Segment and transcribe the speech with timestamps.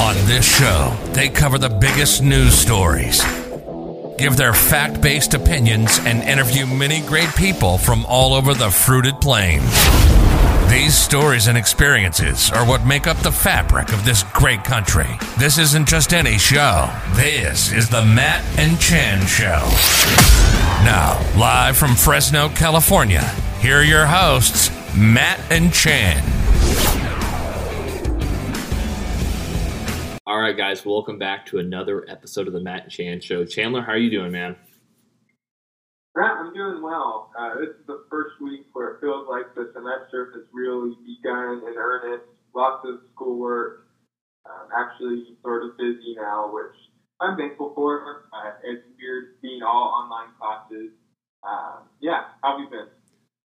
[0.00, 3.20] On this show, they cover the biggest news stories,
[4.16, 9.20] give their fact based opinions, and interview many great people from all over the fruited
[9.20, 9.68] plains.
[10.70, 15.08] These stories and experiences are what make up the fabric of this great country.
[15.36, 16.88] This isn't just any show.
[17.14, 19.68] This is the Matt and Chan Show.
[20.84, 23.22] Now, live from Fresno, California,
[23.60, 26.22] here are your hosts, Matt and Chan.
[30.28, 33.46] All right, guys, welcome back to another episode of the Matt and Chan Show.
[33.46, 34.56] Chandler, how are you doing, man?
[36.14, 37.30] Matt, I'm doing well.
[37.34, 41.62] Uh, this is the first week where it feels like the semester has really begun
[41.66, 42.26] in earnest.
[42.54, 43.86] Lots of schoolwork.
[44.44, 46.76] Um, actually, sort of busy now, which
[47.22, 48.26] I'm thankful for.
[48.30, 50.90] Uh, it's weird being all online classes.
[51.42, 52.88] Um, yeah, how have you been?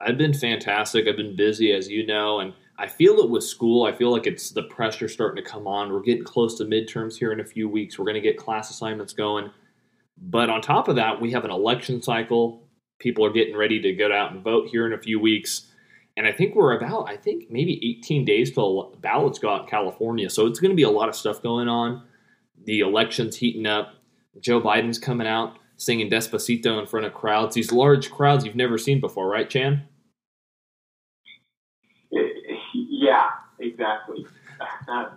[0.00, 1.06] I've been fantastic.
[1.06, 3.84] I've been busy, as you know, and I feel it with school.
[3.84, 5.92] I feel like it's the pressure starting to come on.
[5.92, 7.96] We're getting close to midterms here in a few weeks.
[7.96, 9.52] We're going to get class assignments going.
[10.19, 12.66] But on top of that, we have an election cycle.
[12.98, 15.70] People are getting ready to go out and vote here in a few weeks.
[16.16, 19.69] And I think we're about, I think maybe 18 days till ballots go out in
[19.69, 20.28] California.
[20.28, 22.03] So it's going to be a lot of stuff going on.
[22.64, 23.94] The election's heating up.
[24.41, 28.78] Joe Biden's coming out singing Despacito in front of crowds, these large crowds you've never
[28.78, 29.83] seen before, right, Chan?
[32.75, 33.30] Yeah,
[33.83, 34.27] exactly.
[34.86, 35.12] that,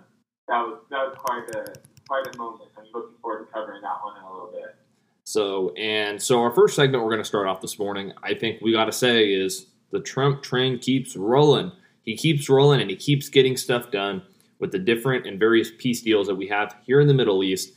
[0.48, 1.74] that was that was quite a
[2.08, 2.70] quite a moment.
[2.78, 4.76] I'm looking forward to covering that one in a little bit.
[5.24, 8.14] So and so, our first segment we're going to start off this morning.
[8.24, 11.72] I think we got to say is the Trump train keeps rolling.
[12.04, 14.22] He keeps rolling, and he keeps getting stuff done
[14.60, 17.74] with the different and various peace deals that we have here in the Middle East.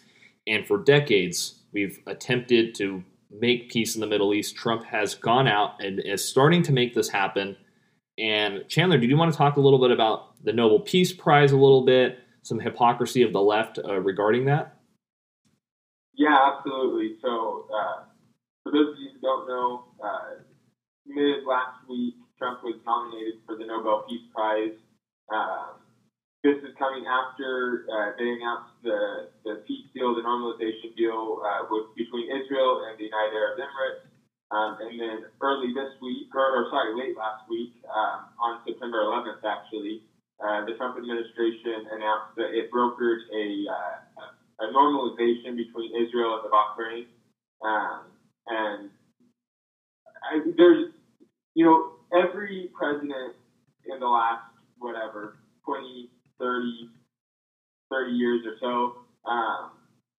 [0.46, 4.56] And for decades, we've attempted to make peace in the Middle East.
[4.56, 7.56] Trump has gone out and is starting to make this happen
[8.18, 11.52] and Chandler, did you want to talk a little bit about the Nobel Peace Prize
[11.52, 14.76] a little bit, some hypocrisy of the left uh, regarding that?
[16.14, 17.16] Yeah, absolutely.
[17.22, 18.04] So, uh,
[18.64, 20.42] for those of you who don't know, uh,
[21.06, 24.74] mid last week, Trump was nominated for the Nobel Peace Prize.
[25.32, 25.78] Um,
[26.42, 31.66] this is coming after uh, they announced the, the peace deal, the normalization deal uh,
[31.66, 34.06] with, between Israel and the United Arab Emirates.
[34.48, 39.04] Um, and then early this week, or, or sorry, late last week, um, on September
[39.04, 40.00] 11th, actually,
[40.44, 46.44] uh, the Trump administration announced that it brokered a, uh, a normalization between Israel and
[46.44, 47.06] the Bahrain.
[47.62, 48.00] Um,
[48.46, 48.90] and
[50.22, 50.92] I, there's,
[51.54, 53.34] you know, every president
[53.92, 54.44] in the last,
[54.78, 56.90] whatever, 20, 30,
[57.90, 59.70] 30 years or so, um,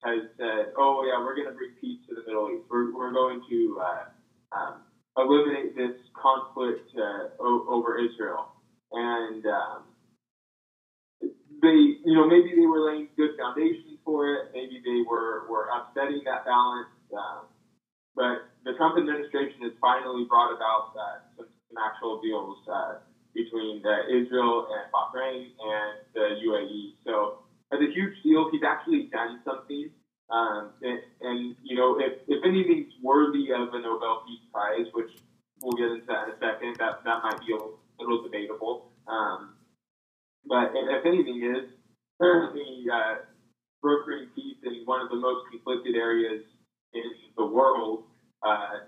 [0.03, 2.65] has said, oh, yeah, we're going to bring peace to the Middle East.
[2.71, 4.75] We're, we're going to, uh, um,
[5.17, 8.53] eliminate this conflict uh, over Israel.
[8.93, 9.83] And um,
[11.63, 14.51] they, you know, maybe they were laying good foundations for it.
[14.55, 16.93] Maybe they were, were upsetting that balance.
[17.13, 17.47] Um,
[18.15, 21.47] but the Trump administration has finally brought about uh, some,
[21.79, 22.99] actual deals uh,
[23.35, 26.99] between uh, Israel and Bahrain and the UAE.
[27.07, 27.39] So
[27.71, 28.51] it's a huge deal.
[28.51, 29.91] He's actually done something
[30.31, 35.11] um, and, and, you know, if, if anything's worthy of a Nobel Peace Prize, which
[35.63, 38.23] we'll get into that in a second, that, that might be a little, a little
[38.23, 38.93] debatable.
[39.09, 39.55] Um,
[40.47, 41.71] but if anything is,
[42.21, 43.25] currently uh,
[43.81, 46.43] brokering peace in one of the most conflicted areas
[46.93, 47.03] in
[47.37, 48.05] the world
[48.43, 48.85] uh,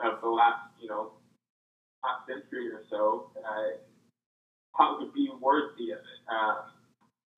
[0.00, 1.12] of the last, you know,
[2.02, 3.76] half century or so, uh,
[4.76, 6.20] how would be worthy of it.
[6.30, 6.74] Um,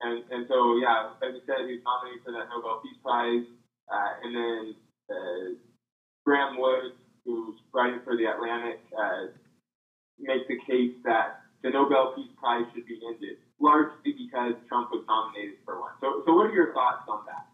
[0.01, 3.45] and, and so, yeah, as you said, he was nominated for that Nobel Peace Prize.
[3.89, 4.75] Uh, and then
[5.09, 5.57] uh,
[6.25, 6.93] Graeme Wood,
[7.25, 9.33] who's writing for The Atlantic, uh,
[10.19, 15.03] makes the case that the Nobel Peace Prize should be ended, largely because Trump was
[15.07, 15.93] nominated for one.
[16.01, 17.47] So, so what are your thoughts on that?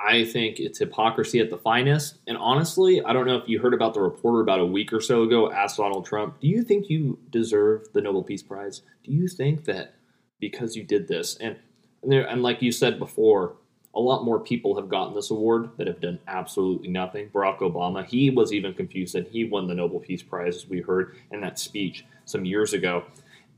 [0.00, 2.18] I think it's hypocrisy at the finest.
[2.26, 5.00] And honestly, I don't know if you heard about the reporter about a week or
[5.00, 8.82] so ago asked Donald Trump, Do you think you deserve the Nobel Peace Prize?
[9.04, 9.94] Do you think that
[10.40, 11.36] because you did this.
[11.36, 11.56] And
[12.02, 13.56] and, there, and like you said before,
[13.94, 17.28] a lot more people have gotten this award that have done absolutely nothing.
[17.28, 20.80] Barack Obama, he was even confused and he won the Nobel Peace Prize, as we
[20.80, 23.04] heard in that speech some years ago.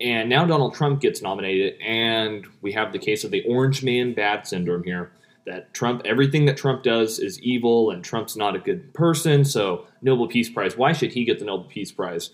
[0.01, 4.15] And now Donald Trump gets nominated, and we have the case of the orange man
[4.15, 5.13] bad syndrome here.
[5.47, 9.45] That Trump, everything that Trump does is evil, and Trump's not a good person.
[9.45, 12.31] So, Nobel Peace Prize, why should he get the Nobel Peace Prize?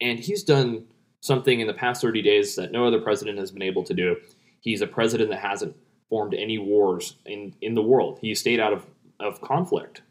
[0.00, 0.86] And he's done
[1.20, 4.16] something in the past 30 days that no other president has been able to do.
[4.60, 5.76] He's a president that hasn't
[6.08, 8.18] formed any wars in, in the world.
[8.20, 8.86] He stayed out of,
[9.20, 10.02] of conflict.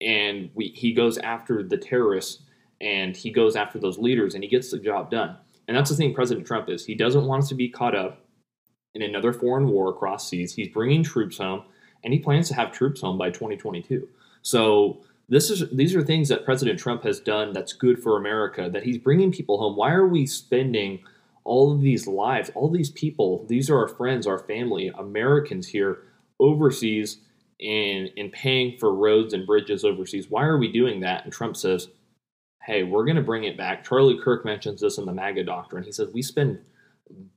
[0.00, 2.42] And we, he goes after the terrorists
[2.80, 5.36] and he goes after those leaders and he gets the job done.
[5.66, 6.84] And that's the thing President Trump is.
[6.84, 8.24] He doesn't want us to be caught up
[8.94, 10.54] in another foreign war across seas.
[10.54, 11.64] He's bringing troops home,
[12.04, 14.08] and he plans to have troops home by 2022.
[14.42, 18.70] So this is these are things that President Trump has done that's good for America.
[18.72, 19.76] That he's bringing people home.
[19.76, 21.00] Why are we spending
[21.44, 23.44] all of these lives, all these people?
[23.48, 25.98] These are our friends, our family, Americans here
[26.40, 27.18] overseas,
[27.60, 30.30] and and paying for roads and bridges overseas.
[30.30, 31.24] Why are we doing that?
[31.24, 31.88] And Trump says,
[32.64, 35.84] "Hey, we're going to bring it back." Charlie Kirk mentions this in the MAGA doctrine.
[35.84, 36.60] He says we spend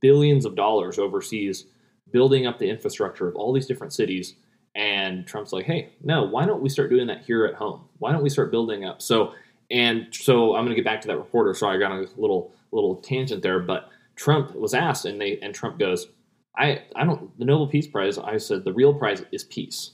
[0.00, 1.66] billions of dollars overseas
[2.10, 4.34] building up the infrastructure of all these different cities
[4.74, 7.84] and Trump's like, hey, no, why don't we start doing that here at home?
[7.98, 9.02] Why don't we start building up?
[9.02, 9.34] So,
[9.70, 11.54] and so I'm going to get back to that reporter.
[11.54, 15.54] Sorry, I got a little little tangent there, but Trump was asked, and they and
[15.54, 16.08] Trump goes,
[16.56, 18.18] I I don't the Nobel Peace Prize.
[18.18, 19.92] I said the real prize is peace.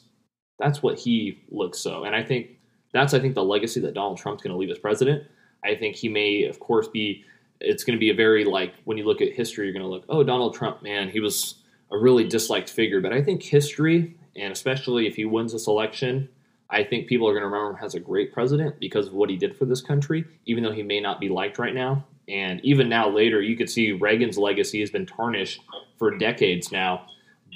[0.59, 2.59] That's what he looks so, and I think
[2.93, 5.25] that's I think the legacy that Donald Trump's going to leave as president.
[5.65, 7.25] I think he may, of course, be.
[7.61, 9.89] It's going to be a very like when you look at history, you're going to
[9.89, 11.57] look, oh, Donald Trump, man, he was
[11.91, 13.01] a really disliked figure.
[13.01, 16.29] But I think history and especially if he wins this election,
[16.71, 19.31] I think people are going to remember him as a great president because of what
[19.31, 22.05] he did for this country, even though he may not be liked right now.
[22.29, 25.63] And even now, later, you could see Reagan's legacy has been tarnished
[25.99, 27.07] for decades now.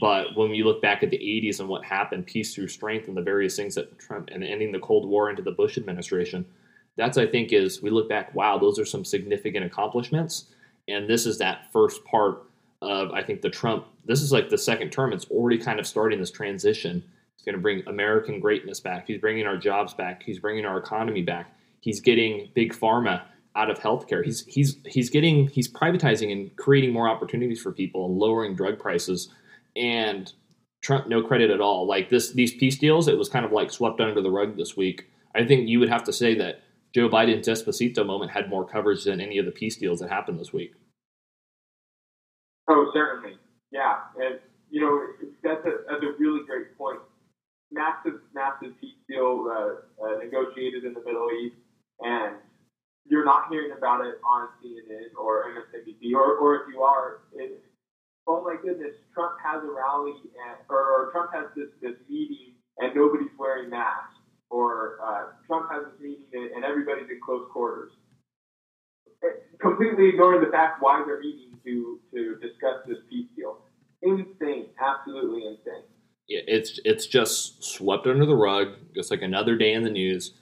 [0.01, 3.17] But when you look back at the 80s and what happened, peace through strength, and
[3.17, 6.47] the various things that Trump and ending the Cold War into the Bush administration,
[6.97, 10.47] that's, I think, is we look back, wow, those are some significant accomplishments.
[10.89, 12.45] And this is that first part
[12.82, 13.87] of I think the Trump.
[14.05, 15.12] This is like the second term.
[15.12, 17.02] It's already kind of starting this transition.
[17.37, 19.06] He's going to bring American greatness back.
[19.06, 20.23] He's bringing our jobs back.
[20.23, 21.56] He's bringing our economy back.
[21.81, 23.23] He's getting big pharma
[23.55, 24.25] out of healthcare.
[24.25, 28.79] He's he's he's getting he's privatizing and creating more opportunities for people and lowering drug
[28.79, 29.29] prices.
[29.76, 30.32] And
[30.82, 31.87] Trump, no credit at all.
[31.87, 34.76] Like this, these peace deals, it was kind of like swept under the rug this
[34.76, 35.08] week.
[35.34, 36.61] I think you would have to say that
[36.93, 40.38] Joe Biden's Despacito moment had more coverage than any of the peace deals that happened
[40.38, 40.75] this week.
[42.69, 43.38] Oh, certainly.
[43.70, 43.99] Yeah.
[44.17, 44.38] And,
[44.70, 47.00] you know, that's a, that's a really great point.
[47.70, 51.56] Massive, massive peace deal uh, uh, negotiated in the Middle East,
[52.00, 52.37] and
[53.09, 57.64] you're not hearing about it on CNN or MSNBC, or, or if you are, it,
[58.26, 62.53] oh my goodness, Trump has a rally, and, or, or Trump has this, this meeting
[62.79, 64.20] and nobody's wearing masks,
[64.50, 67.93] or uh, Trump has this meeting and everybody's in close quarters.
[69.61, 73.59] Completely ignoring the fact why they're meeting to to discuss this peace deal.
[74.03, 75.85] Insane, absolutely insane.
[76.29, 80.35] It's it's just swept under the rug, just like another day in the news.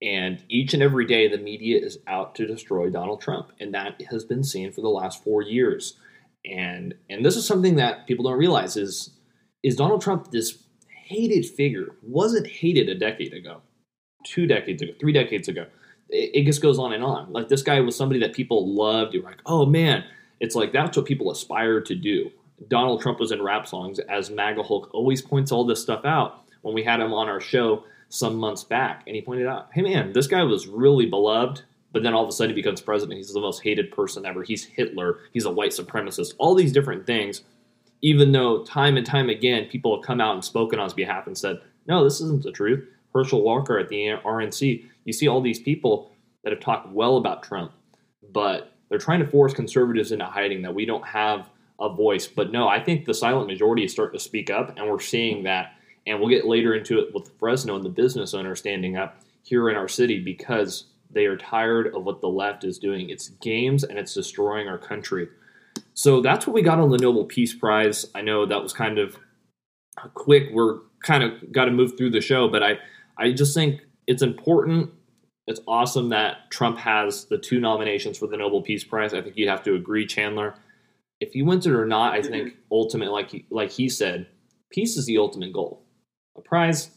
[0.00, 4.02] And each and every day, the media is out to destroy Donald Trump, and that
[4.10, 5.96] has been seen for the last four years.
[6.44, 9.10] And and this is something that people don't realize is
[9.62, 10.64] is Donald Trump this
[11.04, 13.60] hated figure wasn't hated a decade ago,
[14.24, 15.66] two decades ago, three decades ago.
[16.08, 17.32] It, it just goes on and on.
[17.32, 19.14] Like this guy was somebody that people loved.
[19.14, 20.04] You're like, oh man,
[20.42, 22.30] it's like that's what people aspire to do.
[22.68, 26.42] Donald Trump was in rap songs, as MAGA Hulk always points all this stuff out
[26.62, 29.04] when we had him on our show some months back.
[29.06, 31.62] And he pointed out, hey man, this guy was really beloved,
[31.92, 33.18] but then all of a sudden he becomes president.
[33.18, 34.42] He's the most hated person ever.
[34.42, 35.20] He's Hitler.
[35.32, 36.34] He's a white supremacist.
[36.38, 37.42] All these different things,
[38.00, 41.28] even though time and time again people have come out and spoken on his behalf
[41.28, 42.84] and said, no, this isn't the truth.
[43.14, 46.10] Herschel Walker at the RNC, you see all these people
[46.42, 47.72] that have talked well about Trump,
[48.32, 51.48] but they're trying to force conservatives into hiding that we don't have
[51.80, 52.26] a voice.
[52.26, 55.44] But no, I think the silent majority is starting to speak up, and we're seeing
[55.44, 55.72] that.
[56.06, 59.70] And we'll get later into it with Fresno and the business owner standing up here
[59.70, 63.08] in our city because they are tired of what the left is doing.
[63.08, 65.26] It's games and it's destroying our country.
[65.94, 68.04] So that's what we got on the Nobel Peace Prize.
[68.14, 69.16] I know that was kind of
[70.12, 70.50] quick.
[70.52, 72.78] We're kind of got to move through the show, but I,
[73.16, 74.90] I just think it's important
[75.46, 79.12] it's awesome that Trump has the two nominations for the Nobel Peace Prize.
[79.12, 80.54] I think you'd have to agree, Chandler.
[81.20, 84.26] If he wins it or not, I think ultimately, like he, like he said,
[84.70, 85.84] peace is the ultimate goal.
[86.36, 86.90] A prize,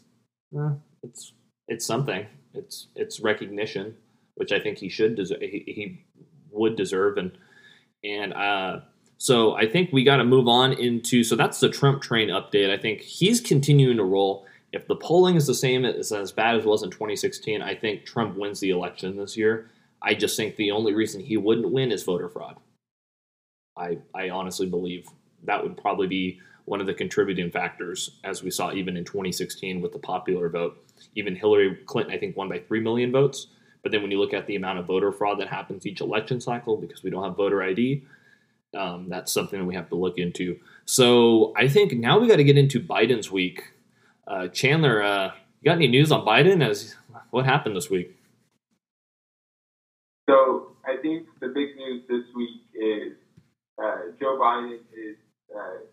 [0.57, 0.69] eh,
[1.03, 1.33] it's
[1.67, 2.25] it's something.
[2.53, 3.95] It's it's recognition,
[4.35, 5.41] which I think he should deserve.
[5.41, 6.05] He, he
[6.51, 7.37] would deserve, and
[8.03, 8.79] and uh,
[9.17, 11.23] so I think we got to move on into.
[11.23, 12.71] So that's the Trump train update.
[12.71, 14.45] I think he's continuing to roll
[14.75, 17.74] if the polling is the same as as bad as it was in 2016, I
[17.75, 19.72] think Trump wins the election this year.
[20.01, 22.58] I just think the only reason he wouldn't win is voter fraud.
[23.77, 25.08] I I honestly believe
[25.46, 29.82] that would probably be one of the contributing factors, as we saw even in 2016
[29.82, 30.77] with the popular vote.
[31.15, 33.48] Even Hillary Clinton, I think, won by 3 million votes.
[33.84, 36.41] But then when you look at the amount of voter fraud that happens each election
[36.41, 38.03] cycle because we don't have voter ID,
[38.75, 40.60] um, that's something that we have to look into.
[40.86, 43.75] So I think now we got to get into Biden's week.
[44.27, 46.67] Uh, Chandler, uh, you got any news on Biden?
[46.67, 46.96] As
[47.29, 48.17] what happened this week?
[50.29, 53.13] So I think the big news this week is
[53.82, 55.17] uh, Joe Biden is
[55.55, 55.86] uh,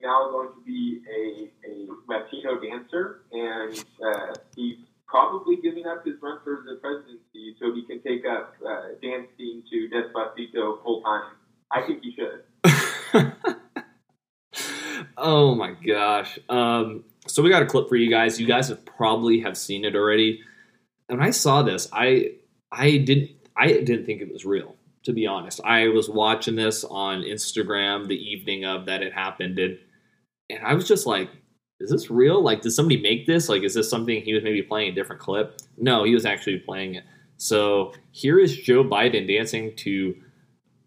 [0.00, 6.14] now going to be a, a Latino dancer, and uh, he's probably giving up his
[6.22, 11.32] run for the presidency so he can take up uh, dancing to Despacito full time.
[11.72, 12.44] I think he should.
[15.16, 16.38] oh my gosh.
[16.48, 18.40] Um, so we got a clip for you guys.
[18.40, 20.40] You guys have probably have seen it already.
[21.08, 22.32] And when I saw this, I
[22.72, 24.76] I didn't I didn't think it was real.
[25.04, 29.58] To be honest, I was watching this on Instagram the evening of that it happened,
[29.58, 29.78] and
[30.50, 31.30] and I was just like,
[31.80, 32.42] "Is this real?
[32.42, 33.48] Like, did somebody make this?
[33.48, 36.58] Like, is this something he was maybe playing a different clip?" No, he was actually
[36.58, 37.04] playing it.
[37.36, 40.16] So here is Joe Biden dancing to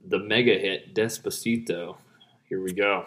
[0.05, 1.97] the mega hit Despacito.
[2.49, 3.05] Here we go.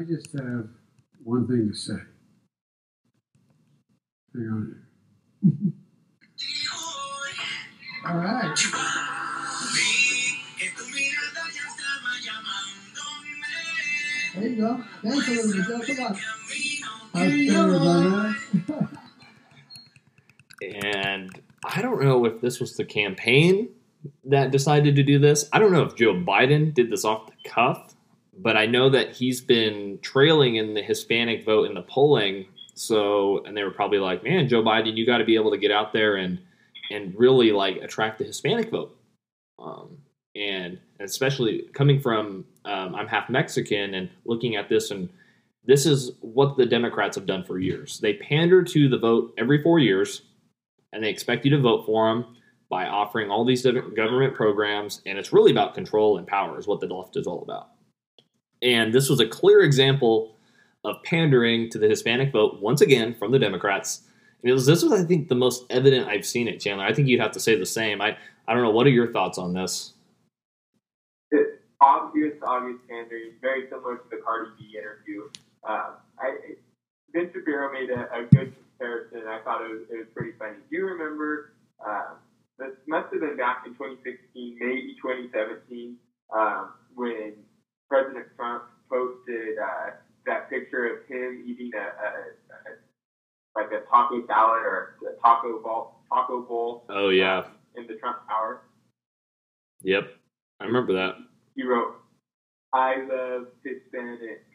[0.00, 0.66] I just have
[1.22, 1.92] one thing to say.
[4.32, 4.82] Hang on.
[8.06, 8.58] All right.
[14.36, 14.82] There you go.
[15.02, 15.94] Dance a little bit, Joe.
[15.94, 16.14] Come on.
[17.12, 18.98] How's fingers on
[20.62, 23.68] And I don't know if this was the campaign
[24.24, 25.46] that decided to do this.
[25.52, 27.94] I don't know if Joe Biden did this off the cuff,
[28.42, 32.46] but I know that he's been trailing in the Hispanic vote in the polling.
[32.74, 35.58] So, and they were probably like, "Man, Joe Biden, you got to be able to
[35.58, 36.38] get out there and
[36.90, 38.96] and really like attract the Hispanic vote."
[39.58, 39.98] Um,
[40.34, 45.10] and especially coming from um, I'm half Mexican and looking at this and
[45.64, 48.00] this is what the Democrats have done for years.
[48.00, 50.22] They pander to the vote every four years,
[50.92, 52.36] and they expect you to vote for them
[52.70, 55.02] by offering all these different government programs.
[55.04, 57.68] And it's really about control and power, is what the left is all about.
[58.62, 60.36] And this was a clear example
[60.84, 64.02] of pandering to the Hispanic vote once again from the Democrats.
[64.42, 66.84] And it was this was, I think, the most evident I've seen it, Chandler.
[66.84, 68.00] I think you'd have to say the same.
[68.00, 68.16] I
[68.48, 68.70] I don't know.
[68.70, 69.94] What are your thoughts on this?
[71.30, 75.28] It's obvious, obvious pandering, very similar to the Cardi B interview.
[75.68, 76.36] Um, I,
[77.12, 79.28] Ben Shapiro made a, a good comparison.
[79.28, 80.56] I thought it was, it was pretty funny.
[80.70, 81.52] Do you remember?
[81.86, 82.14] Uh,
[82.58, 85.96] this must have been back in 2016, maybe 2017,
[86.36, 87.32] um, when
[87.90, 89.90] President Trump posted uh,
[90.26, 92.08] that picture of him eating a, a,
[92.54, 92.76] a
[93.56, 96.84] like a taco salad or a taco bowl, taco bowl.
[96.88, 97.44] Oh yeah,
[97.76, 98.62] in the Trump Tower.
[99.82, 100.04] Yep,
[100.60, 101.16] I remember that.
[101.56, 101.96] He wrote,
[102.72, 104.46] "I love Hispanic."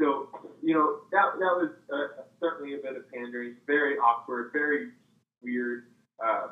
[0.00, 0.28] So
[0.62, 4.90] you know that that was uh, certainly a bit of pandering, very awkward, very
[5.42, 5.84] weird.
[6.24, 6.50] Um,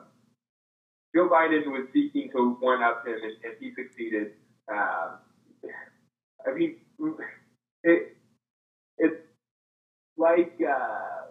[1.14, 4.32] Joe Biden was seeking to one up him, and, and he succeeded.
[4.68, 5.18] Um,
[6.46, 6.76] I mean,
[7.82, 8.16] it
[8.98, 9.20] it's
[10.16, 11.24] like uh,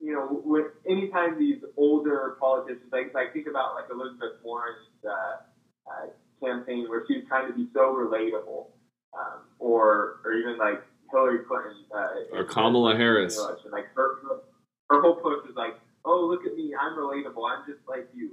[0.00, 5.90] you know, when anytime these older politicians, like like think about like Elizabeth Warren's uh,
[5.90, 6.06] uh,
[6.44, 8.66] campaign, where she was trying to be so relatable,
[9.18, 14.18] um, or or even like Hillary Clinton uh, or Kamala Harris, election, like her
[14.90, 18.32] her whole push is like, oh look at me, I'm relatable, I'm just like you.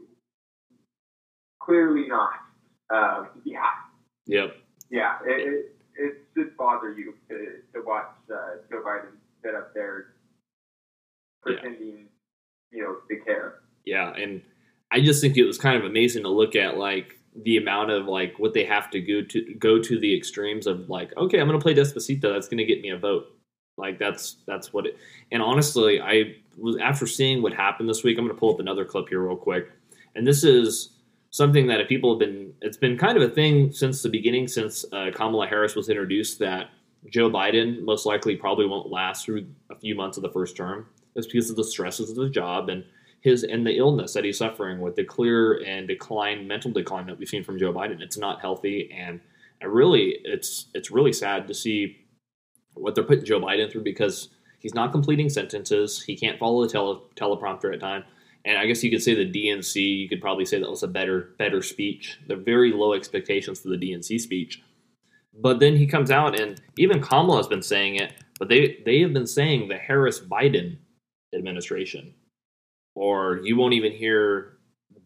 [1.61, 2.33] Clearly not.
[2.93, 3.61] Um, yeah.
[4.25, 4.55] Yep.
[4.91, 5.17] Yeah.
[5.25, 7.35] It, it, should bother you to,
[7.73, 10.13] to watch uh, Joe Biden sit up there
[11.41, 12.07] pretending,
[12.71, 12.77] yeah.
[12.77, 13.59] you know, to care.
[13.85, 14.41] Yeah, and
[14.91, 18.05] I just think it was kind of amazing to look at like the amount of
[18.05, 21.47] like what they have to go to go to the extremes of like, okay, I'm
[21.47, 22.33] going to play Despacito.
[22.33, 23.25] That's going to get me a vote.
[23.77, 24.97] Like that's that's what it.
[25.31, 28.17] And honestly, I was after seeing what happened this week.
[28.17, 29.71] I'm going to pull up another clip here real quick,
[30.15, 30.89] and this is
[31.31, 34.47] something that if people have been, it's been kind of a thing since the beginning,
[34.47, 36.69] since uh, Kamala Harris was introduced that
[37.09, 40.87] Joe Biden most likely probably won't last through a few months of the first term.
[41.15, 42.83] It's because of the stresses of the job and
[43.21, 47.17] his and the illness that he's suffering with the clear and decline mental decline that
[47.17, 48.01] we've seen from Joe Biden.
[48.01, 49.19] It's not healthy, and
[49.61, 51.97] I really, it's it's really sad to see
[52.73, 56.01] what they're putting Joe Biden through because he's not completing sentences.
[56.01, 58.03] He can't follow the tele, teleprompter at time.
[58.45, 59.75] And I guess you could say the DNC.
[59.75, 62.17] You could probably say that was a better better speech.
[62.27, 64.61] They're very low expectations for the DNC speech.
[65.33, 68.13] But then he comes out, and even Kamala has been saying it.
[68.39, 70.77] But they they have been saying the Harris Biden
[71.33, 72.13] administration,
[72.95, 74.57] or you won't even hear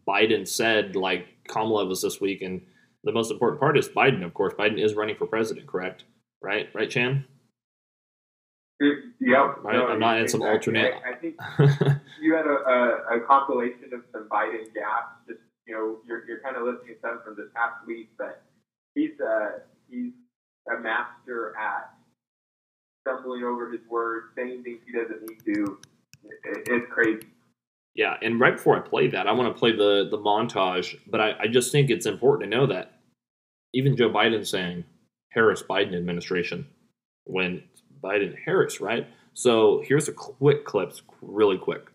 [0.08, 2.42] Biden said like Kamala was this week.
[2.42, 2.62] And
[3.04, 4.54] the most important part is Biden, of course.
[4.54, 6.04] Biden is running for president, correct?
[6.42, 7.24] Right, right, Chan.
[8.80, 9.58] Yep.
[9.64, 10.92] No, I'm not in some alternate.
[11.06, 11.36] I, I think
[12.20, 15.16] you had a, a, a, compilation of some Biden gaps.
[15.26, 18.42] Just you know, you're you're kind of listening to some from this past week, but
[18.94, 20.12] he's uh he's
[20.70, 21.94] a master at
[23.00, 25.78] stumbling over his words, saying things he doesn't need to.
[26.24, 27.26] It, it's crazy.
[27.94, 31.20] Yeah, and right before I play that, I want to play the the montage, but
[31.20, 33.00] I, I just think it's important to know that
[33.72, 34.84] even Joe Biden saying
[35.30, 36.66] Harris Biden administration
[37.24, 37.62] when
[38.02, 39.06] Biden Harris, right?
[39.34, 41.90] So here's a quick clips, really quick.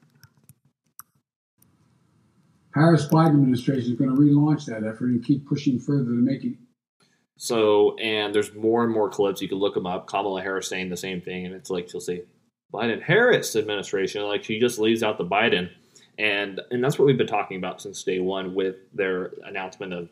[2.73, 6.43] Harris Biden administration is going to relaunch that effort and keep pushing further to make
[6.43, 6.53] it.
[7.37, 9.41] So, and there's more and more clips.
[9.41, 10.07] You can look them up.
[10.07, 12.23] Kamala Harris saying the same thing, and it's like she'll say
[12.71, 14.21] Biden Harris administration.
[14.23, 15.69] Like she just leaves out the Biden,
[16.19, 20.09] and and that's what we've been talking about since day one with their announcement of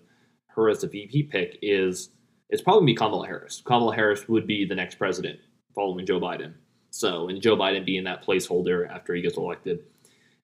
[0.48, 1.60] her as the VP pick.
[1.62, 2.10] Is
[2.50, 3.62] it's probably be Kamala Harris.
[3.64, 5.40] Kamala Harris would be the next president
[5.76, 6.54] following Joe Biden.
[6.92, 9.84] So, and Joe Biden being that placeholder after he gets elected.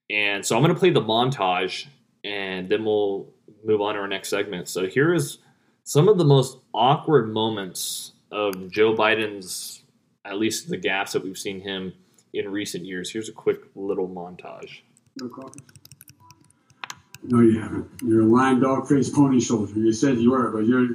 [0.09, 1.87] And so I'm going to play the montage
[2.23, 3.27] and then we'll
[3.63, 4.67] move on to our next segment.
[4.67, 5.39] So here is
[5.83, 9.83] some of the most awkward moments of Joe Biden's,
[10.23, 11.93] at least the gaps that we've seen him
[12.33, 13.11] in recent years.
[13.11, 14.81] Here's a quick little montage.
[15.19, 15.29] No?
[17.23, 17.89] No, you haven't.
[18.03, 19.73] You're a lying dog faced pony soldier.
[19.79, 20.87] You said you were, but you're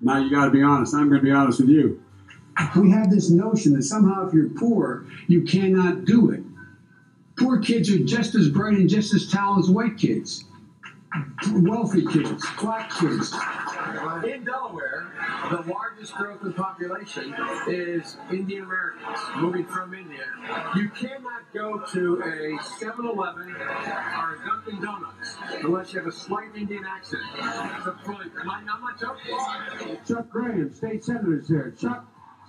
[0.00, 0.94] now you got to be honest.
[0.94, 2.02] I'm going to be honest with you.
[2.76, 6.42] We have this notion that somehow if you're poor, you cannot do it.
[7.38, 10.44] Poor kids are just as bright and just as talented as white kids
[11.52, 13.34] wealthy kids, black kids.
[14.24, 15.10] In Delaware,
[15.50, 17.34] the largest growth in population
[17.66, 20.24] is Indian Americans moving from India.
[20.76, 26.12] You cannot go to a 7 Eleven or a Dunkin' Donuts unless you have a
[26.12, 27.22] slight Indian accent.
[27.84, 27.96] So,
[28.50, 29.98] I'm not joking.
[30.06, 31.74] Chuck Graham, state senator, is here.
[31.80, 32.06] Chuck,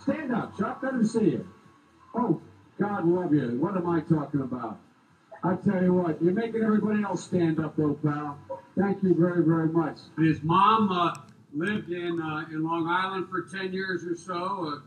[0.10, 0.58] stand up.
[0.58, 1.48] Chuck, let him see you.
[2.16, 2.42] Oh,
[2.80, 3.60] God love you.
[3.60, 4.80] What am I talking about?
[5.44, 8.38] I tell you what, you're making everybody else stand up, though, pal.
[8.78, 9.98] Thank you very, very much.
[10.18, 11.16] His mom uh,
[11.54, 14.74] lived in uh, in Long Island for ten years or so.
[14.74, 14.80] Uh,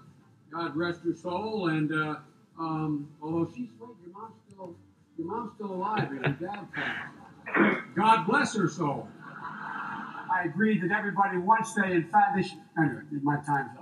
[0.52, 1.68] God rest her soul.
[1.68, 2.16] And uh,
[2.58, 4.74] um, although she's wait, your mom's still
[5.16, 7.14] your mom's still alive, and your dad passed.
[7.96, 9.08] God bless her soul.
[9.34, 13.81] I agree that everybody once they in fact they should, anyway, my time's up.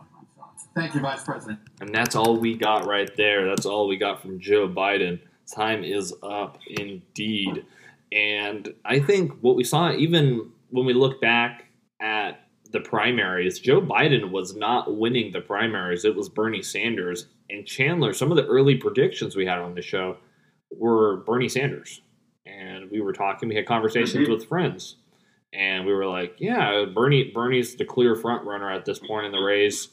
[0.77, 0.87] I'm sorry.
[0.87, 1.61] Thank you, Vice President.
[1.81, 3.49] And that's all we got right there.
[3.49, 5.21] That's all we got from Joe Biden
[5.55, 7.65] time is up indeed.
[8.13, 11.67] And I think what we saw, even when we look back
[12.01, 16.05] at the primaries, Joe Biden was not winning the primaries.
[16.05, 17.27] It was Bernie Sanders.
[17.49, 20.19] And Chandler, some of the early predictions we had on the show
[20.71, 22.01] were Bernie Sanders.
[22.47, 24.33] And we were talking, we had conversations mm-hmm.
[24.33, 24.97] with friends.
[25.53, 29.33] And we were like, yeah, Bernie Bernie's the clear front runner at this point in
[29.33, 29.89] the race.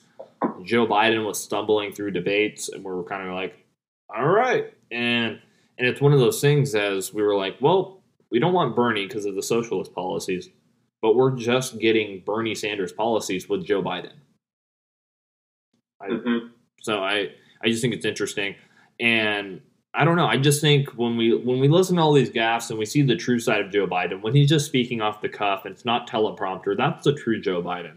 [0.63, 3.65] Joe Biden was stumbling through debates, and we were kind of like,
[4.15, 4.73] all right.
[4.91, 5.39] And
[5.77, 9.07] and it's one of those things as we were like, well, we don't want Bernie
[9.07, 10.49] because of the socialist policies,
[11.01, 14.13] but we're just getting Bernie Sanders policies with Joe Biden.
[16.01, 16.47] I, mm-hmm.
[16.81, 17.31] So I,
[17.63, 18.55] I just think it's interesting.
[18.99, 19.61] And
[19.93, 20.27] I don't know.
[20.27, 23.01] I just think when we when we listen to all these gaffes and we see
[23.01, 25.85] the true side of Joe Biden, when he's just speaking off the cuff and it's
[25.85, 27.95] not teleprompter, that's the true Joe Biden.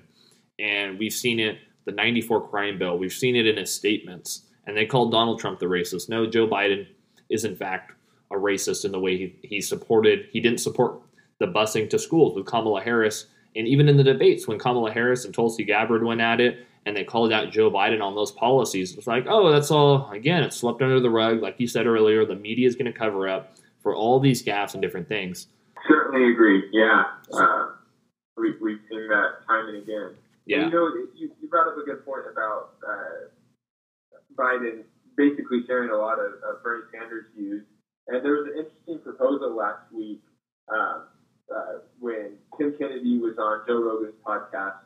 [0.58, 4.42] And we've seen it, the 94 crime bill, we've seen it in his statements.
[4.66, 6.08] And they called Donald Trump the racist.
[6.08, 6.86] No, Joe Biden
[7.28, 7.92] is in fact
[8.30, 11.00] a racist in the way he, he supported, he didn't support
[11.38, 13.26] the busing to schools with Kamala Harris.
[13.56, 16.96] And even in the debates, when Kamala Harris and Tulsi Gabbard went at it and
[16.96, 20.56] they called out Joe Biden on those policies, it's like, oh, that's all, again, it's
[20.56, 21.40] swept under the rug.
[21.40, 24.74] Like you said earlier, the media is going to cover up for all these gaps
[24.74, 25.48] and different things.
[25.88, 26.62] Certainly agree.
[26.72, 27.04] Yeah.
[27.32, 27.70] Uh,
[28.36, 30.14] we, we've seen that time and again.
[30.46, 30.66] Yeah.
[30.66, 33.28] You know, you, you brought up a good point about uh,
[34.36, 34.84] Biden
[35.16, 37.64] basically sharing a lot of, of Bernie Sanders' views.
[38.08, 40.22] And there was an interesting proposal last week
[40.72, 41.04] um,
[41.54, 44.80] uh, when Tim Kennedy was on Joe Rogan's podcast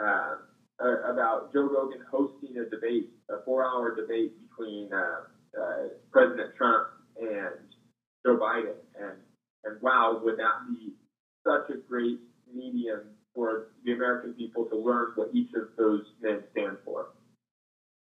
[0.00, 0.36] uh,
[0.80, 6.88] about Joe Rogan hosting a debate, a four-hour debate between uh, uh, President Trump
[7.20, 7.54] and
[8.24, 8.78] Joe Biden.
[8.98, 9.18] And
[9.64, 10.92] and wow, would that be
[11.46, 12.18] such a great
[12.52, 17.08] medium for the American people to learn what each of those men stand for?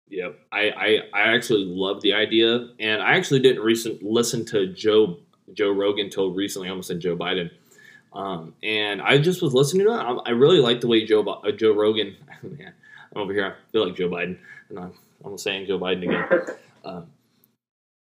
[0.08, 4.66] Yep, I, I I actually love the idea, and I actually didn't recent listen to
[4.66, 5.18] Joe
[5.54, 6.68] Joe Rogan until recently.
[6.68, 7.50] I almost said Joe Biden,
[8.12, 9.96] um, and I just was listening to it.
[9.96, 12.16] I, I really like the way Joe uh, Joe Rogan.
[12.42, 12.74] Man,
[13.14, 13.46] I'm over here.
[13.46, 14.36] I feel like Joe Biden,
[14.68, 16.56] and I'm almost saying Joe Biden again.
[16.84, 17.06] um,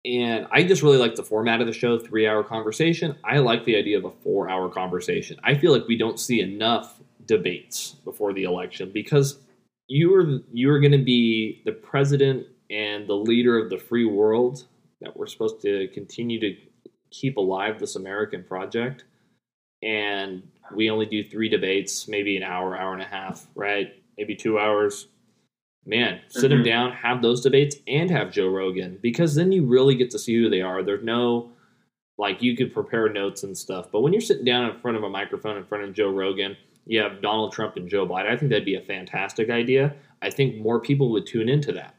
[0.09, 3.15] and I just really like the format of the show, three hour conversation.
[3.23, 5.39] I like the idea of a four hour conversation.
[5.43, 9.39] I feel like we don't see enough debates before the election because
[9.87, 14.05] you are you are going to be the president and the leader of the free
[14.05, 14.65] world
[15.01, 16.55] that we're supposed to continue to
[17.11, 19.05] keep alive this American project.
[19.83, 20.43] And
[20.73, 23.93] we only do three debates, maybe an hour, hour and a half, right?
[24.17, 25.07] Maybe two hours.
[25.85, 26.49] Man, sit mm-hmm.
[26.49, 30.19] them down, have those debates, and have Joe Rogan because then you really get to
[30.19, 30.83] see who they are.
[30.83, 31.51] There's no
[32.19, 33.87] like you could prepare notes and stuff.
[33.91, 36.57] But when you're sitting down in front of a microphone in front of Joe Rogan,
[36.85, 38.29] you have Donald Trump and Joe Biden.
[38.29, 39.95] I think that'd be a fantastic idea.
[40.21, 41.95] I think more people would tune into that.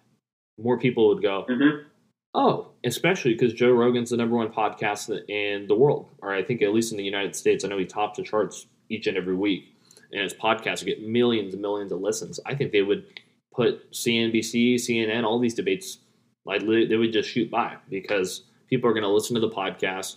[0.58, 1.86] More people would go, Mm-hmm.
[2.34, 6.60] oh, especially because Joe Rogan's the number one podcast in the world, or I think
[6.60, 7.64] at least in the United States.
[7.64, 9.74] I know he tops the charts each and every week,
[10.12, 12.38] and his podcasts get millions and millions of listens.
[12.44, 13.06] I think they would
[13.54, 15.98] put CNBC, CNN, all these debates,
[16.44, 20.16] like they would just shoot by because people are going to listen to the podcast.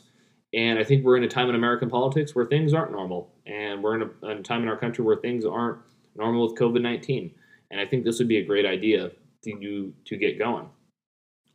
[0.54, 3.82] And I think we're in a time in American politics where things aren't normal, and
[3.84, 5.80] we're in a, a time in our country where things aren't
[6.16, 7.34] normal with COVID nineteen.
[7.72, 9.12] And I think this would be a great idea
[9.46, 10.70] to to get going.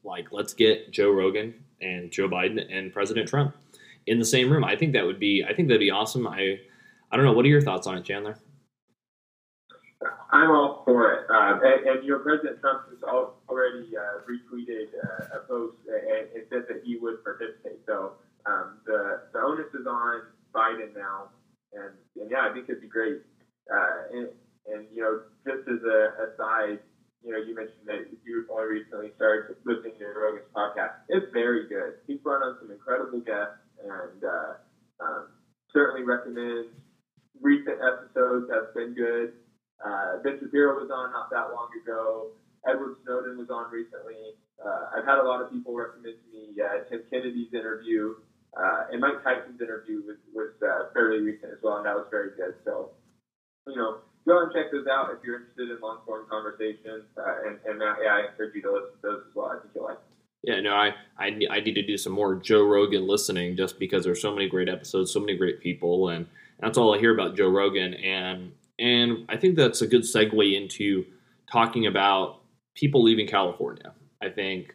[0.03, 3.55] Like, let's get Joe Rogan and Joe Biden and President Trump
[4.07, 4.64] in the same room.
[4.64, 6.27] I think that would be I think that'd be awesome.
[6.27, 6.59] I
[7.11, 7.33] I don't know.
[7.33, 8.37] What are your thoughts on it, Chandler?
[10.31, 11.25] I'm all for it.
[11.31, 16.45] Uh, and, and, you President Trump has already uh, retweeted uh, a post and, and,
[16.51, 17.81] said that he would participate.
[17.87, 18.12] So
[18.45, 21.33] um, the, the onus is on Biden now.
[21.73, 23.25] And, and yeah, I think it'd be great.
[23.73, 24.29] Uh, and,
[24.69, 26.79] and, you know, just as a aside,
[27.25, 31.09] you know, you mentioned that you only recently started listening to Rogan's podcast.
[31.09, 32.05] It's very good.
[32.07, 34.53] He's brought on some incredible guests and uh,
[35.01, 35.29] um,
[35.73, 36.69] certainly recommend
[37.41, 39.33] recent episodes have been good.
[39.85, 42.33] Uh, ben Shapiro was on not that long ago.
[42.67, 44.35] Edward Snowden was on recently.
[44.59, 48.14] Uh, I've had a lot of people recommend to me uh, Tim Kennedy's interview,
[48.59, 52.07] uh, and Mike Tyson's interview was, was uh, fairly recent as well, and that was
[52.11, 52.55] very good.
[52.64, 52.91] So,
[53.69, 57.07] you know, go and check those out if you're interested in long form conversations.
[57.17, 59.55] Uh, and, and yeah, I encourage you to listen to those as well.
[59.55, 59.99] I think you'll like.
[60.43, 64.05] Yeah, no, I, I I need to do some more Joe Rogan listening just because
[64.05, 66.27] there's so many great episodes, so many great people, and
[66.61, 67.95] that's all I hear about Joe Rogan.
[67.95, 71.05] And and I think that's a good segue into
[71.51, 72.41] talking about
[72.75, 73.93] people leaving California.
[74.23, 74.75] I think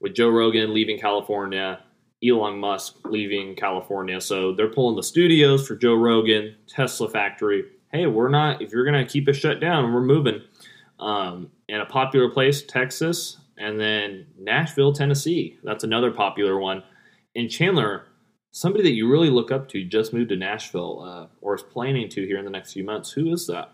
[0.00, 1.80] with Joe Rogan leaving California,
[2.26, 4.20] Elon Musk leaving California.
[4.20, 7.64] So they're pulling the studios for Joe Rogan, Tesla factory.
[7.92, 10.42] Hey, we're not, if you're going to keep us shut down, we're moving.
[10.98, 15.58] Um, and a popular place, Texas, and then Nashville, Tennessee.
[15.62, 16.82] That's another popular one.
[17.36, 18.06] And Chandler,
[18.54, 22.08] somebody that you really look up to just moved to Nashville uh, or is planning
[22.08, 23.10] to here in the next few months.
[23.10, 23.72] Who is that?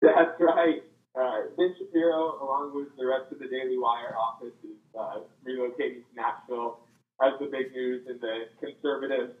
[0.00, 0.82] That's right.
[1.18, 6.06] Uh, ben Shapiro, along with the rest of the Daily Wire office, is uh, relocating
[6.06, 6.78] to Nashville.
[7.18, 9.34] That's the big news in the conservative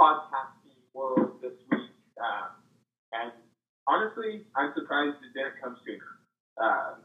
[0.00, 1.90] podcasting world this week.
[2.22, 2.54] Um,
[3.12, 3.32] and
[3.88, 6.22] honestly, I'm surprised it didn't come sooner.
[6.56, 7.02] Um,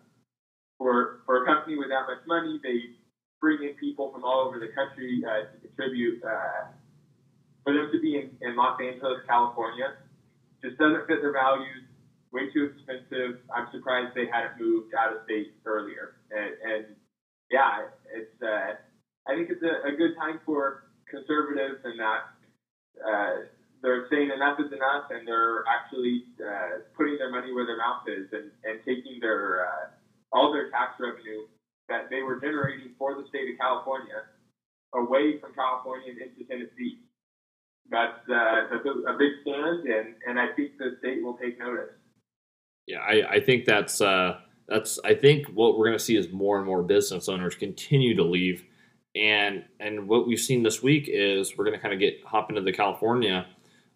[0.78, 2.94] for for a company with that much money, they
[3.40, 6.24] bring in people from all over the country uh, to contribute.
[6.24, 6.74] Uh,
[7.68, 10.00] for them to be in, in Los Angeles, California,
[10.64, 11.84] just doesn't fit their values.
[12.32, 13.44] Way too expensive.
[13.52, 16.16] I'm surprised they hadn't moved out of state earlier.
[16.32, 16.86] And, and
[17.52, 18.36] yeah, it's.
[18.42, 18.80] Uh,
[19.28, 22.22] I think it's a, a, good time for conservatives and that
[23.04, 23.36] uh,
[23.84, 28.08] they're saying enough is enough, and they're actually uh, putting their money where their mouth
[28.08, 29.86] is and, and taking their uh,
[30.32, 31.44] all their tax revenue
[31.90, 34.28] that they were generating for the state of California
[34.94, 37.00] away from California and into Tennessee.
[37.90, 41.58] That's, uh, that's a, a, big stand, and, and I think the state will take
[41.60, 41.96] notice.
[42.86, 46.32] Yeah, I, I think that's uh, that's I think what we're going to see is
[46.32, 48.64] more and more business owners continue to leave,
[49.16, 52.50] and and what we've seen this week is we're going to kind of get hop
[52.50, 53.46] into the California,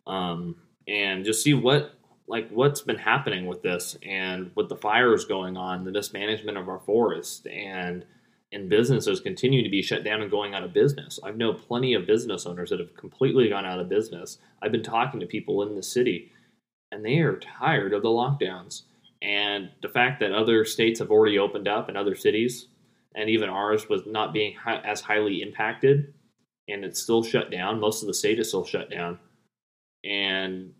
[0.08, 0.56] um,
[0.88, 1.96] and just see what
[2.32, 6.70] like what's been happening with this and with the fires going on, the mismanagement of
[6.70, 8.06] our forest, and
[8.54, 11.20] and businesses continue to be shut down and going out of business.
[11.24, 14.40] I've known plenty of business owners that have completely gone out of business.
[14.62, 16.32] I've been talking to people in the city,
[16.92, 18.84] and they are tired of the lockdowns
[19.22, 22.68] and the fact that other states have already opened up and other cities,
[23.14, 26.14] and even ours was not being as highly impacted,
[26.70, 27.80] and it's still shut down.
[27.80, 29.20] Most of the state is still shut down,
[30.04, 30.74] and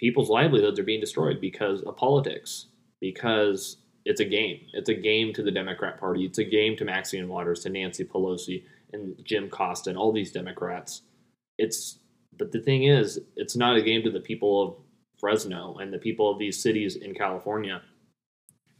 [0.00, 2.66] people's livelihoods are being destroyed because of politics,
[3.00, 4.60] because it's a game.
[4.72, 6.24] It's a game to the Democrat Party.
[6.24, 10.32] It's a game to Maxine Waters, to Nancy Pelosi, and Jim Costa, and all these
[10.32, 11.02] Democrats.
[11.58, 11.98] It's
[12.38, 14.74] but the thing is, it's not a game to the people of
[15.20, 17.82] Fresno and the people of these cities in California.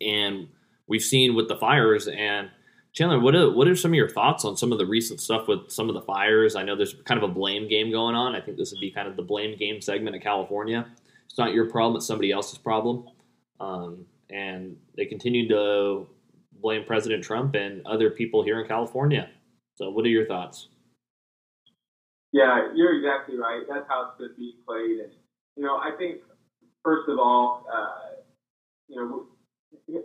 [0.01, 0.49] And
[0.89, 2.49] we've seen with the fires and
[2.93, 5.47] Chandler, what are, what are some of your thoughts on some of the recent stuff
[5.47, 6.57] with some of the fires?
[6.57, 8.35] I know there's kind of a blame game going on.
[8.35, 10.87] I think this would be kind of the blame game segment of California.
[11.31, 13.07] It's not your problem; it's somebody else's problem.
[13.61, 16.09] Um, and they continue to
[16.61, 19.31] blame President Trump and other people here in California.
[19.77, 20.69] So, what are your thoughts?
[22.33, 23.63] Yeah, you're exactly right.
[23.69, 25.13] That's how it's being played, and
[25.55, 26.19] you know, I think
[26.83, 28.19] first of all, uh,
[28.89, 29.27] you know,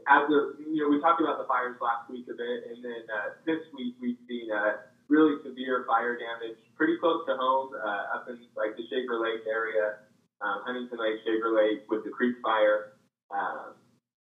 [0.07, 3.01] as the you know, we talked about the fires last week a bit, and then
[3.09, 4.77] uh, this week we've seen uh,
[5.09, 9.41] really severe fire damage pretty close to home, uh, up in like the Shaver Lake
[9.49, 10.05] area,
[10.41, 12.95] um, Huntington Lake, Shaver Lake with the Creek Fire.
[13.31, 13.75] Um,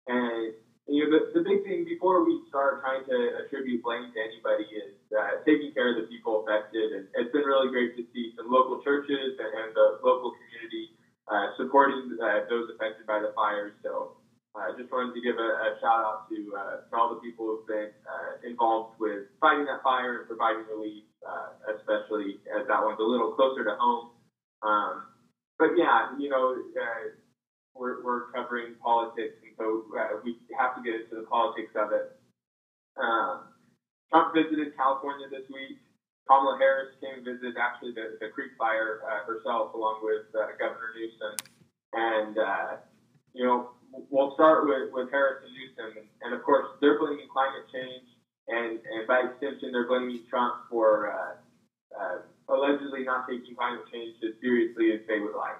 [0.06, 0.54] and
[0.86, 4.70] you know, the, the big thing before we start trying to attribute blame to anybody
[4.70, 6.94] is uh, taking care of the people affected.
[6.94, 10.94] And it's been really great to see some local churches and, and the local community
[11.26, 13.74] uh, supporting uh, those affected by the fires.
[13.82, 14.14] So
[14.54, 17.20] I uh, just wanted to give a, a shout out to, uh, to all the
[17.20, 22.62] people who've been uh, involved with fighting that fire and providing relief, uh, especially as
[22.70, 24.14] that one's a little closer to home.
[24.62, 25.15] Um,
[25.58, 27.16] but yeah, you know, uh,
[27.74, 31.92] we're, we're covering politics, and so uh, we have to get into the politics of
[31.92, 32.16] it.
[32.96, 33.52] Um,
[34.10, 35.78] Trump visited California this week.
[36.26, 40.56] Kamala Harris came and visited actually the, the Creek Fire uh, herself, along with uh,
[40.58, 41.34] Governor Newsom.
[41.92, 42.70] And, uh,
[43.32, 43.70] you know,
[44.10, 46.02] we'll start with, with Harris and Newsom.
[46.02, 48.10] And, and, of course, they're blaming climate change,
[48.48, 51.34] and, and by extension, they're blaming Trump for uh,
[51.94, 55.58] uh, allegedly not taking climate change as seriously as they would like.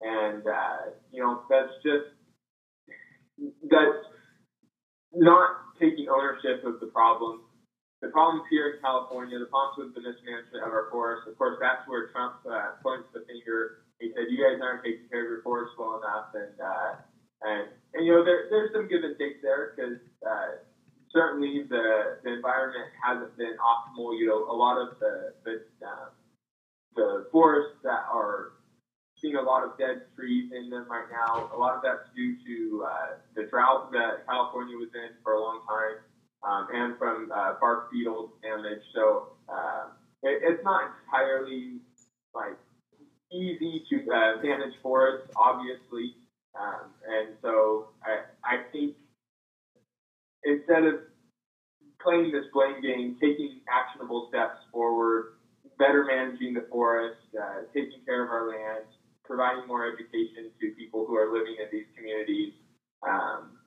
[0.00, 2.14] And, uh, you know, that's just,
[3.66, 4.06] that's
[5.14, 7.42] not taking ownership of the problem.
[8.00, 11.58] The problems here in California, the problems with the mismanagement of our forests, of course,
[11.58, 13.82] that's where Trump uh, points the finger.
[13.98, 16.30] He said, you guys aren't taking care of your forests well enough.
[16.30, 16.90] And, uh,
[17.42, 17.66] and,
[17.98, 20.62] and you know, there, there's some give and take there because uh,
[21.10, 24.14] certainly the, the environment hasn't been optimal.
[24.14, 26.14] You know, a lot of the, the, uh,
[26.98, 28.58] the forests that are
[29.16, 31.50] seeing a lot of dead trees in them right now.
[31.54, 33.06] A lot of that's due to uh,
[33.36, 35.96] the drought that California was in for a long time,
[36.42, 38.82] um, and from uh, bark beetle damage.
[38.94, 41.78] So uh, it, it's not entirely
[42.34, 42.58] like
[43.32, 46.14] easy to uh, manage forests, obviously.
[46.58, 48.96] Um, and so I, I think
[50.42, 50.94] instead of
[52.02, 55.37] playing this blame game, taking actionable steps forward,
[55.78, 58.84] better managing the forest, uh, taking care of our land,
[59.24, 62.52] providing more education to people who are living in these communities.
[63.06, 63.58] Um,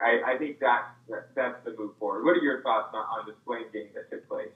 [0.00, 0.94] I, I, think that,
[1.34, 2.24] that's the move forward.
[2.24, 4.54] What are your thoughts on, on this blame game that took place?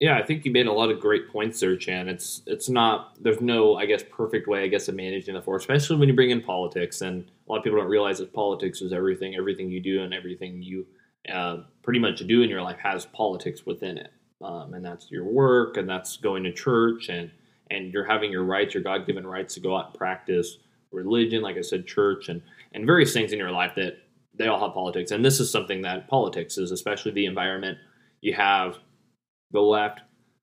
[0.00, 2.08] Yeah, I think you made a lot of great points there, Chan.
[2.08, 5.64] It's it's not there's no I guess perfect way I guess of managing the forest,
[5.64, 7.02] especially when you bring in politics.
[7.02, 9.34] And a lot of people don't realize that politics is everything.
[9.34, 10.86] Everything you do and everything you
[11.30, 14.10] uh, pretty much do in your life has politics within it,
[14.42, 17.30] um, and that's your work, and that's going to church, and
[17.70, 20.58] and you're having your rights, your God given rights to go out and practice
[20.92, 23.98] religion, like I said, church, and, and various things in your life that
[24.34, 25.10] they all have politics.
[25.10, 27.78] And this is something that politics is, especially the environment.
[28.20, 28.78] You have
[29.52, 30.00] the left,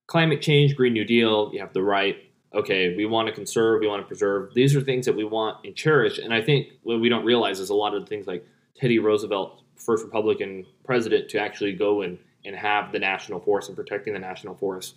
[0.07, 2.17] climate change, Green New Deal, you have the right.
[2.53, 4.53] Okay, we want to conserve, we want to preserve.
[4.53, 6.17] These are things that we want and cherish.
[6.17, 8.45] And I think what we don't realize is a lot of the things like
[8.77, 13.75] Teddy Roosevelt, first Republican president, to actually go and, and have the national forest and
[13.75, 14.95] protecting the national forest.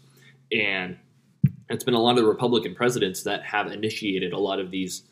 [0.53, 0.97] And
[1.69, 5.03] it's been a lot of the Republican presidents that have initiated a lot of these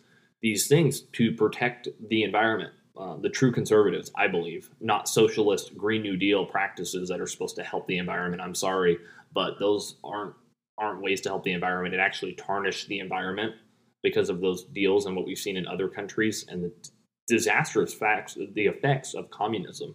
[0.40, 2.72] these things to protect the environment.
[2.96, 7.56] Uh, the true conservatives, I believe, not socialist Green New Deal practices that are supposed
[7.56, 8.40] to help the environment.
[8.40, 8.98] I'm sorry,
[9.32, 10.34] but those aren't
[10.78, 11.94] aren't ways to help the environment.
[11.94, 13.54] It actually tarnish the environment
[14.02, 16.72] because of those deals and what we've seen in other countries and the
[17.26, 19.94] disastrous facts, the effects of communism.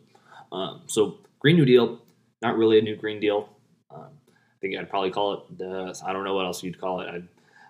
[0.51, 1.99] Um, so Green New Deal,
[2.43, 3.49] not really a new Green Deal.
[3.89, 4.10] Um,
[4.63, 7.23] think I'd probably call it the I don't know what else you'd call it.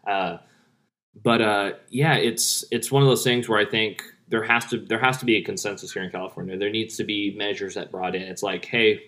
[0.07, 0.37] Uh,
[1.21, 4.77] but uh, yeah, it's it's one of those things where I think there has to
[4.77, 6.57] there has to be a consensus here in California.
[6.57, 8.21] There needs to be measures that brought in.
[8.21, 9.01] It's like, hey,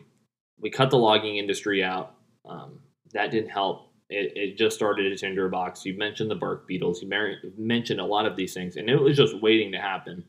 [0.60, 2.16] we cut the logging industry out.
[2.48, 2.80] Um,
[3.14, 3.92] that didn't help.
[4.08, 5.84] It, it, just started a tinderbox.
[5.84, 7.02] You mentioned the bark beetles.
[7.02, 7.10] You
[7.58, 10.24] mentioned a lot of these things, and it was just waiting to happen.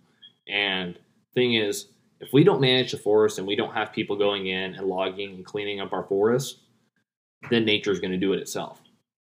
[0.48, 0.98] And
[1.34, 1.88] thing is,
[2.20, 5.34] if we don't manage the forest and we don't have people going in and logging
[5.34, 6.60] and cleaning up our forests,
[7.50, 8.80] then nature is going to do it itself.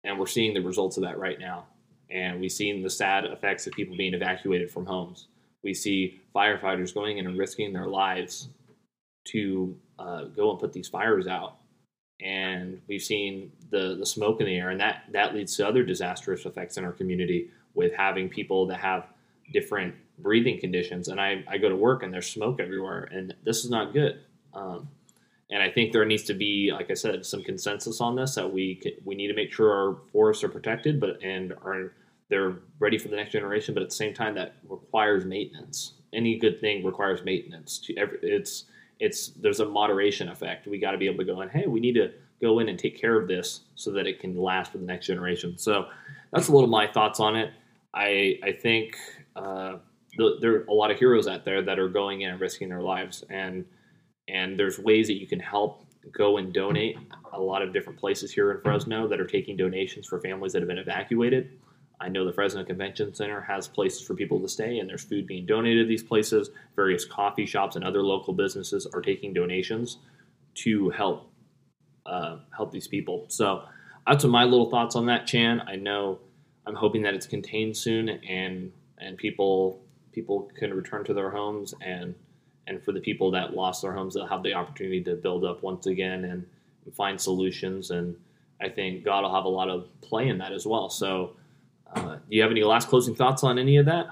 [0.05, 1.67] And we're seeing the results of that right now.
[2.11, 5.29] And we've seen the sad effects of people being evacuated from homes.
[5.63, 8.49] We see firefighters going in and risking their lives
[9.27, 11.59] to uh, go and put these fires out.
[12.21, 15.83] And we've seen the, the smoke in the air, and that, that leads to other
[15.83, 19.07] disastrous effects in our community with having people that have
[19.53, 21.09] different breathing conditions.
[21.09, 24.21] And I, I go to work and there's smoke everywhere, and this is not good.
[24.55, 24.89] Um,
[25.51, 28.51] and I think there needs to be, like I said, some consensus on this that
[28.51, 31.93] we we need to make sure our forests are protected, but and are
[32.31, 33.75] they're ready for the next generation.
[33.75, 35.95] But at the same time, that requires maintenance.
[36.15, 37.79] Any good thing requires maintenance.
[37.81, 38.65] To every, it's
[38.99, 40.67] it's there's a moderation effect.
[40.67, 41.51] We got to be able to go in.
[41.51, 44.35] Hey, we need to go in and take care of this so that it can
[44.35, 45.59] last for the next generation.
[45.59, 45.89] So
[46.33, 47.53] that's a little my thoughts on it.
[47.95, 48.97] I I think
[49.37, 49.77] uh,
[50.17, 52.69] the, there are a lot of heroes out there that are going in and risking
[52.69, 53.65] their lives and
[54.29, 56.97] and there's ways that you can help go and donate.
[57.33, 60.63] A lot of different places here in Fresno that are taking donations for families that
[60.63, 61.59] have been evacuated.
[62.01, 65.27] I know the Fresno Convention Center has places for people to stay, and there's food
[65.27, 66.51] being donated to these places.
[66.75, 69.99] Various coffee shops and other local businesses are taking donations
[70.55, 71.31] to help
[72.05, 73.27] uh, help these people.
[73.29, 73.63] So
[74.07, 75.63] that's my little thoughts on that, Chan.
[75.69, 76.19] I know
[76.67, 79.81] I'm hoping that it's contained soon, and and people
[80.13, 82.15] people can return to their homes, and
[82.67, 85.63] and for the people that lost their homes, they'll have the opportunity to build up
[85.63, 86.47] once again and
[86.95, 87.91] find solutions.
[87.91, 88.17] And
[88.61, 90.89] I think God will have a lot of play in that as well.
[90.89, 91.33] So
[91.95, 94.07] uh, do you have any last closing thoughts on any of that?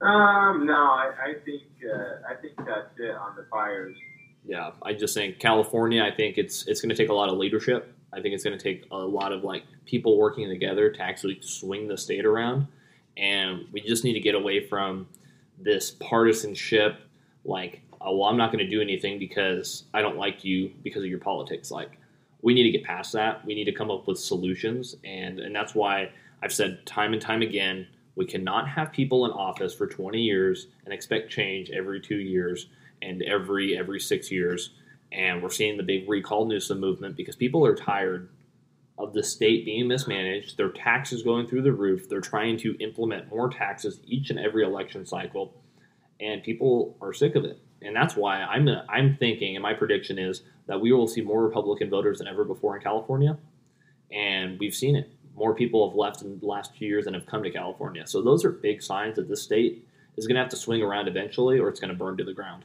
[0.00, 3.96] Um, no, I, I think uh, I think that's it on the fires.
[4.44, 6.02] Yeah, I just think California.
[6.02, 7.94] I think it's it's going to take a lot of leadership.
[8.12, 11.38] I think it's going to take a lot of like people working together to actually
[11.40, 12.66] swing the state around,
[13.16, 15.06] and we just need to get away from
[15.58, 16.98] this partisanship.
[17.44, 21.02] Like, oh, well, I'm not going to do anything because I don't like you because
[21.02, 21.70] of your politics.
[21.70, 21.98] Like,
[22.42, 23.44] we need to get past that.
[23.44, 26.10] We need to come up with solutions, and and that's why
[26.42, 30.66] I've said time and time again, we cannot have people in office for 20 years
[30.84, 32.68] and expect change every two years
[33.00, 34.70] and every every six years.
[35.10, 38.28] And we're seeing the big recall Newsom movement because people are tired
[38.98, 42.08] of the state being mismanaged, their taxes going through the roof.
[42.08, 45.60] They're trying to implement more taxes each and every election cycle,
[46.20, 47.58] and people are sick of it.
[47.82, 51.42] And that's why I'm I'm thinking, and my prediction is that we will see more
[51.42, 53.36] Republican voters than ever before in California.
[54.12, 55.10] And we've seen it.
[55.34, 58.06] More people have left in the last few years than have come to California.
[58.06, 61.08] So those are big signs that this state is going to have to swing around
[61.08, 62.64] eventually or it's going to burn to the ground.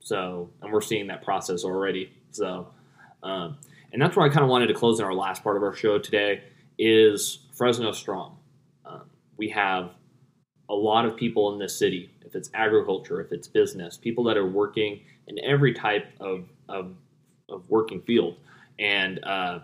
[0.00, 2.12] So, and we're seeing that process already.
[2.32, 2.68] So,
[3.22, 3.56] um,
[3.92, 5.74] and that's where I kind of wanted to close in our last part of our
[5.74, 6.42] show today
[6.78, 8.36] is Fresno Strong.
[8.84, 9.02] Um,
[9.36, 9.90] we have
[10.68, 14.36] a lot of people in this city, if it's agriculture, if it's business, people that
[14.36, 16.94] are working in every type of, of
[17.48, 18.36] of working field.
[18.78, 19.60] And uh,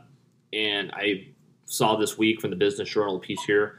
[0.53, 1.29] and I
[1.65, 3.79] saw this week from the Business Journal piece here,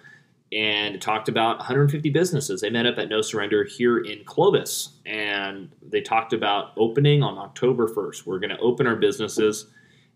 [0.52, 2.62] and talked about 150 businesses.
[2.62, 7.38] They met up at No Surrender here in Clovis, and they talked about opening on
[7.38, 8.26] October 1st.
[8.26, 9.68] We're going to open our businesses,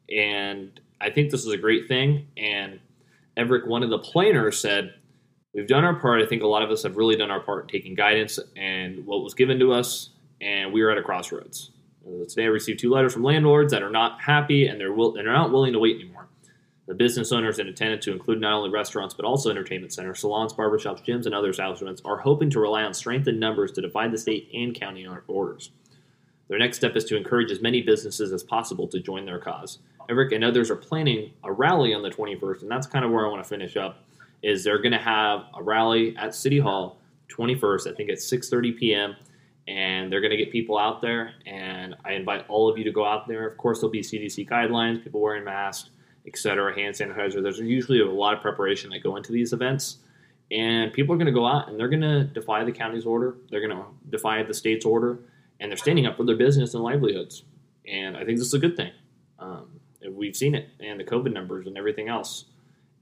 [0.09, 2.27] and I think this is a great thing.
[2.37, 2.79] And
[3.35, 4.93] Everett, one of the planners, said,
[5.53, 6.21] We've done our part.
[6.21, 9.05] I think a lot of us have really done our part in taking guidance and
[9.05, 10.09] what was given to us,
[10.41, 11.69] and we are at a crossroads.
[12.05, 15.15] Uh, today, I received two letters from landlords that are not happy and they're will-
[15.15, 16.27] and are not willing to wait anymore.
[16.85, 21.05] The business owners and to include not only restaurants but also entertainment centers, salons, barbershops,
[21.05, 24.17] gyms, and other establishments are hoping to rely on strength in numbers to divide the
[24.17, 25.69] state and county orders.
[26.49, 29.79] Their next step is to encourage as many businesses as possible to join their cause.
[30.09, 33.25] Eric and others are planning a rally on the 21st, and that's kind of where
[33.25, 34.03] I want to finish up.
[34.41, 38.77] Is they're going to have a rally at City Hall 21st, I think at 6:30
[38.77, 39.15] p.m
[39.67, 41.33] and they're going to get people out there.
[41.45, 43.47] And I invite all of you to go out there.
[43.47, 45.89] Of course, there'll be CDC guidelines, people wearing masks,
[46.27, 47.41] etc., hand sanitizer.
[47.41, 49.97] There's usually a lot of preparation that go into these events.
[50.51, 53.37] And people are going to go out and they're going to defy the county's order.
[53.49, 55.19] They're going to defy the state's order,
[55.59, 57.43] and they're standing up for their business and livelihoods.
[57.87, 58.91] And I think this is a good thing.
[59.39, 59.72] Um,
[60.11, 62.45] we've seen it, and the COVID numbers and everything else.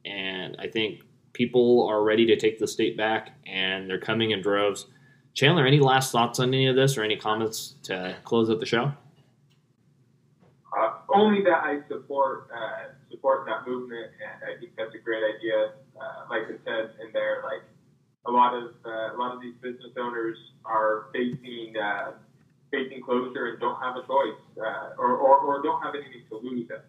[0.06, 1.02] And I think
[1.34, 4.88] people are ready to take the state back, and they're coming in droves.
[5.34, 8.66] Chandler, any last thoughts on any of this or any comments to close out the
[8.66, 8.92] show?
[10.78, 15.24] Uh, only that I support uh, support that movement, and I think that's a great
[15.24, 15.74] idea.
[16.00, 17.62] Uh, like I said in there, like
[18.26, 22.12] a lot of uh, a lot of these business owners are facing uh,
[22.72, 24.90] facing closure and don't have a choice, uh,
[25.42, 26.86] or, don't have anything to lose at